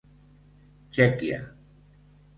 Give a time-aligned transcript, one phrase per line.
[0.91, 1.39] Txèquia.